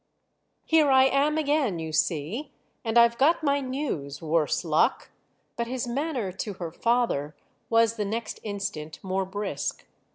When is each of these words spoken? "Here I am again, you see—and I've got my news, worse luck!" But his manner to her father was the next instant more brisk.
"Here 0.65 0.89
I 0.89 1.03
am 1.03 1.37
again, 1.37 1.77
you 1.77 1.93
see—and 1.93 2.97
I've 2.97 3.19
got 3.19 3.43
my 3.43 3.59
news, 3.59 4.19
worse 4.19 4.65
luck!" 4.65 5.11
But 5.55 5.67
his 5.67 5.87
manner 5.87 6.31
to 6.31 6.53
her 6.53 6.71
father 6.71 7.35
was 7.69 7.97
the 7.97 8.05
next 8.05 8.39
instant 8.41 8.97
more 9.03 9.25
brisk. 9.25 9.85